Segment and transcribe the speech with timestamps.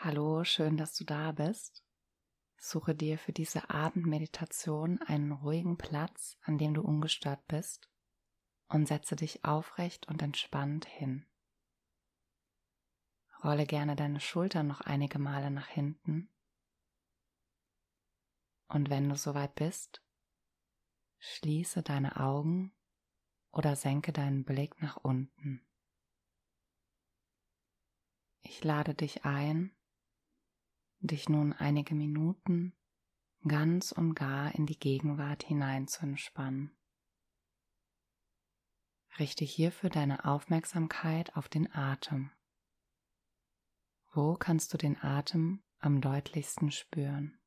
[0.00, 1.82] Hallo, schön, dass du da bist.
[2.56, 7.90] Suche dir für diese Abendmeditation einen ruhigen Platz, an dem du ungestört bist
[8.68, 11.26] und setze dich aufrecht und entspannt hin.
[13.42, 16.30] Rolle gerne deine Schultern noch einige Male nach hinten.
[18.68, 20.00] Und wenn du soweit bist,
[21.18, 22.72] schließe deine Augen
[23.50, 25.66] oder senke deinen Blick nach unten.
[28.42, 29.74] Ich lade dich ein,
[31.00, 32.74] dich nun einige Minuten
[33.46, 36.76] ganz und gar in die Gegenwart hinein zu entspannen.
[39.18, 42.30] Richte hierfür deine Aufmerksamkeit auf den Atem.
[44.12, 47.38] Wo kannst du den Atem am deutlichsten spüren?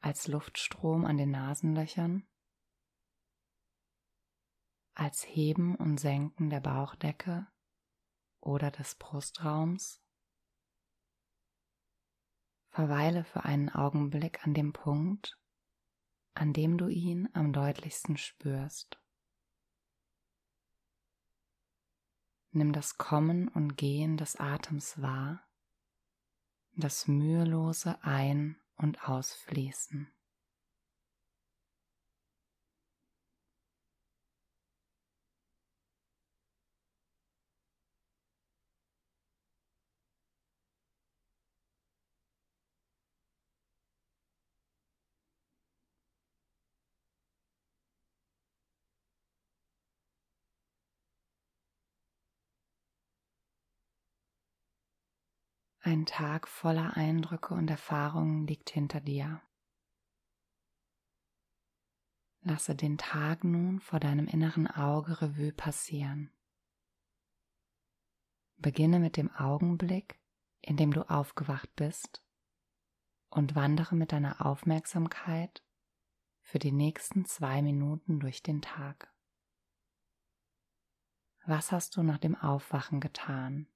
[0.00, 2.26] Als Luftstrom an den Nasenlöchern?
[4.94, 7.46] Als Heben und Senken der Bauchdecke
[8.40, 10.02] oder des Brustraums?
[12.72, 15.38] Verweile für einen Augenblick an dem Punkt,
[16.32, 18.98] an dem du ihn am deutlichsten spürst.
[22.50, 25.46] Nimm das Kommen und Gehen des Atems wahr,
[26.74, 30.10] das mühelose Ein- und Ausfließen.
[55.84, 59.42] Ein Tag voller Eindrücke und Erfahrungen liegt hinter dir.
[62.42, 66.30] Lasse den Tag nun vor deinem inneren Auge Revue passieren.
[68.58, 70.20] Beginne mit dem Augenblick,
[70.60, 72.24] in dem du aufgewacht bist
[73.28, 75.64] und wandere mit deiner Aufmerksamkeit
[76.42, 79.12] für die nächsten zwei Minuten durch den Tag.
[81.44, 83.66] Was hast du nach dem Aufwachen getan?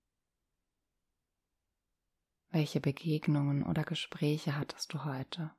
[2.50, 5.54] Welche Begegnungen oder Gespräche hattest du heute?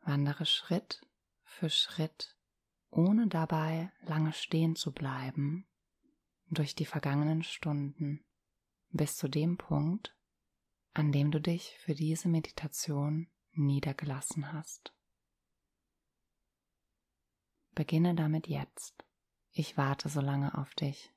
[0.00, 1.00] Wandere Schritt
[1.42, 2.36] für Schritt,
[2.90, 5.66] ohne dabei lange stehen zu bleiben,
[6.48, 8.24] durch die vergangenen Stunden
[8.90, 10.16] bis zu dem Punkt,
[10.92, 14.94] an dem du dich für diese Meditation niedergelassen hast.
[17.74, 19.04] Beginne damit jetzt.
[19.50, 21.12] Ich warte so lange auf dich.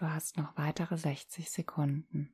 [0.00, 2.32] Du hast noch weitere 60 Sekunden.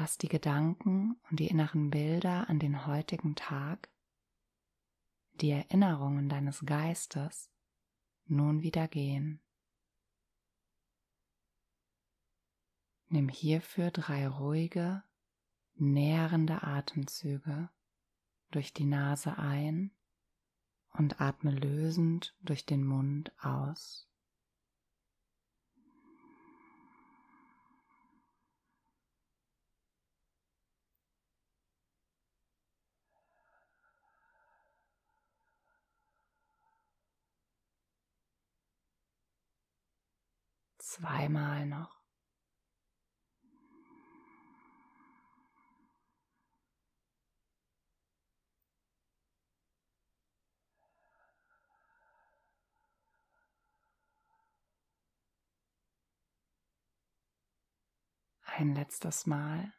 [0.00, 3.88] Lass die Gedanken und die inneren Bilder an den heutigen Tag,
[5.40, 7.50] die Erinnerungen deines Geistes
[8.26, 9.40] nun wieder gehen.
[13.08, 15.02] Nimm hierfür drei ruhige,
[15.74, 17.68] nährende Atemzüge
[18.52, 19.90] durch die Nase ein
[20.92, 24.08] und atme lösend durch den Mund aus.
[40.98, 41.96] Zweimal noch.
[58.42, 59.72] Ein letztes Mal.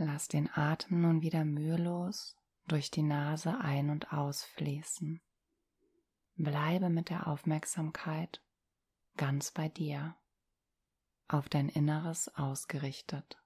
[0.00, 2.36] Lass den Atem nun wieder mühelos
[2.68, 5.20] durch die Nase ein- und ausfließen.
[6.36, 8.40] Bleibe mit der Aufmerksamkeit
[9.16, 10.16] ganz bei dir
[11.26, 13.42] auf dein Inneres ausgerichtet.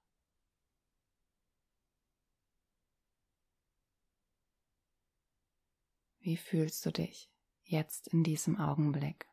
[6.19, 7.31] Wie fühlst du dich
[7.63, 9.27] jetzt in diesem Augenblick,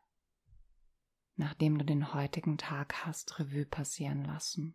[1.35, 4.73] nachdem du den heutigen Tag hast Revue passieren lassen?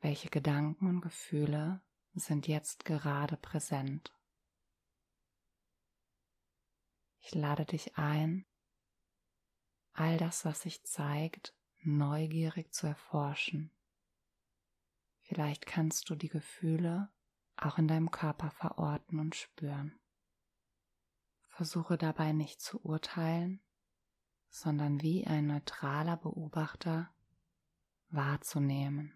[0.00, 1.82] Welche Gedanken und Gefühle
[2.14, 4.12] sind jetzt gerade präsent?
[7.20, 8.46] Ich lade dich ein,
[9.92, 13.72] all das, was sich zeigt, neugierig zu erforschen.
[15.22, 17.10] Vielleicht kannst du die Gefühle
[17.56, 19.98] auch in deinem Körper verorten und spüren.
[21.48, 23.60] Versuche dabei nicht zu urteilen,
[24.50, 27.12] sondern wie ein neutraler Beobachter
[28.08, 29.15] wahrzunehmen.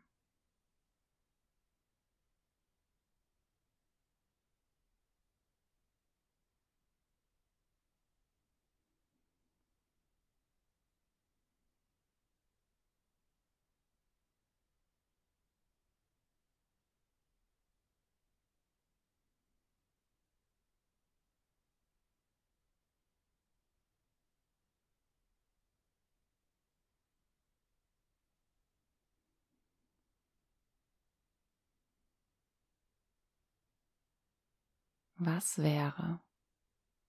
[35.23, 36.19] Was wäre,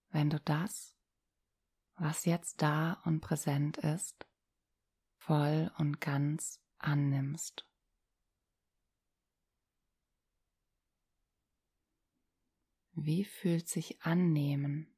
[0.10, 0.98] wenn du das,
[1.96, 4.28] was jetzt da und präsent ist,
[5.16, 7.66] voll und ganz annimmst?
[12.96, 14.94] Wie fühlt sich annehmen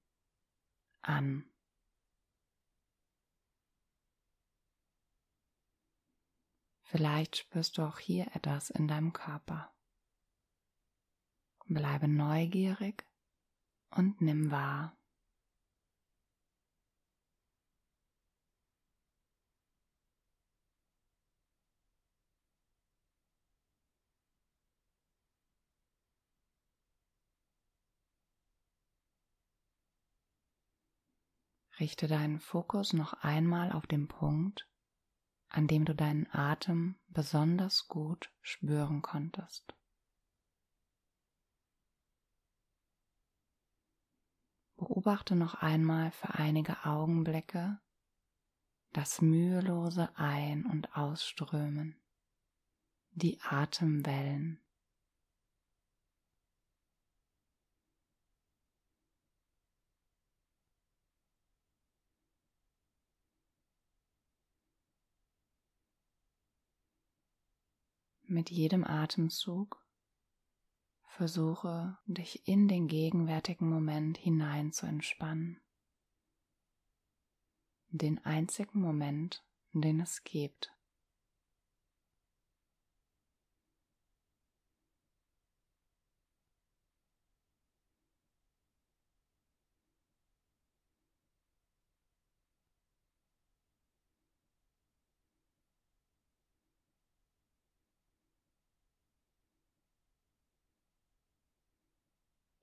[1.04, 1.48] an?
[6.82, 9.73] Vielleicht spürst du auch hier etwas in deinem Körper.
[11.66, 13.06] Bleibe neugierig
[13.90, 14.98] und nimm wahr.
[31.80, 34.70] Richte deinen Fokus noch einmal auf den Punkt,
[35.50, 39.74] an dem du deinen Atem besonders gut spüren konntest.
[44.84, 47.80] Beobachte noch einmal für einige Augenblicke
[48.92, 51.96] das mühelose Ein- und Ausströmen,
[53.12, 54.60] die Atemwellen.
[68.24, 69.83] Mit jedem Atemzug
[71.16, 75.62] Versuche dich in den gegenwärtigen Moment hinein zu entspannen.
[77.90, 80.73] Den einzigen Moment, den es gibt.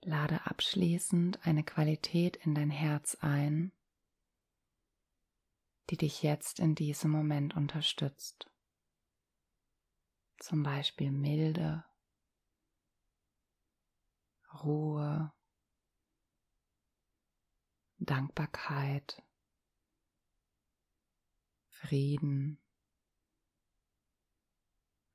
[0.02, 3.72] Lade abschließend eine Qualität in dein Herz ein,
[5.90, 8.50] die dich jetzt in diesem Moment unterstützt.
[10.38, 11.84] Zum Beispiel Milde,
[14.64, 15.32] Ruhe,
[17.98, 19.22] Dankbarkeit,
[21.68, 22.58] Frieden.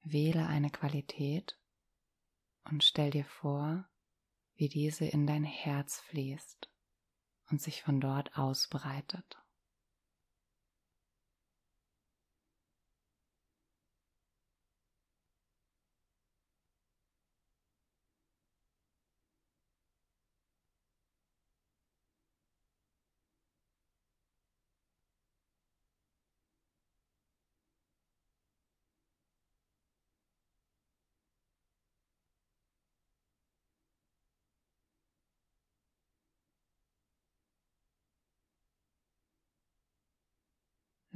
[0.01, 1.59] Wähle eine Qualität
[2.65, 3.89] und stell dir vor,
[4.55, 6.69] wie diese in dein Herz fließt
[7.49, 9.37] und sich von dort ausbreitet.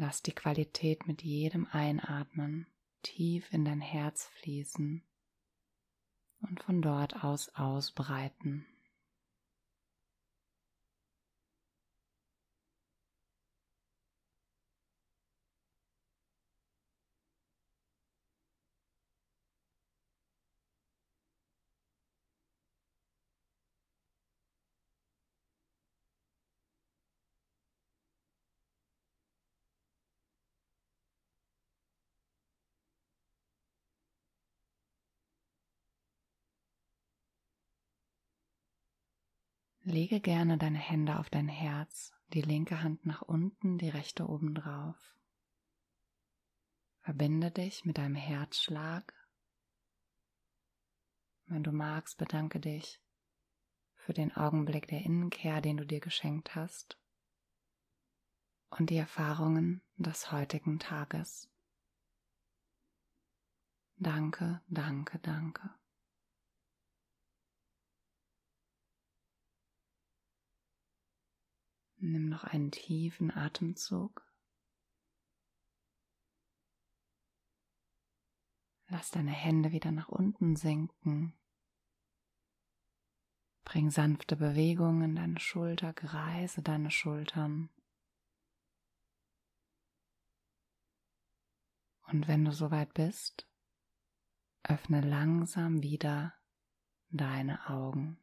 [0.01, 2.67] Lass die Qualität mit jedem Einatmen
[3.01, 5.03] tief in dein Herz fließen
[6.39, 8.65] und von dort aus ausbreiten.
[39.83, 44.53] Lege gerne deine Hände auf dein Herz, die linke Hand nach unten, die rechte oben
[44.53, 44.97] drauf.
[47.01, 49.13] Verbinde dich mit deinem Herzschlag.
[51.45, 53.01] Wenn du magst, bedanke dich
[53.95, 56.99] für den Augenblick der Innenkehr, den du dir geschenkt hast
[58.69, 61.49] und die Erfahrungen des heutigen Tages.
[63.97, 65.69] Danke, danke, danke.
[72.01, 74.25] Nimm noch einen tiefen Atemzug.
[78.87, 81.33] Lass deine Hände wieder nach unten sinken.
[83.65, 87.69] Bring sanfte Bewegungen in deine Schulter, greise deine Schultern.
[92.07, 93.47] Und wenn du soweit bist,
[94.63, 96.33] öffne langsam wieder
[97.11, 98.17] deine Augen.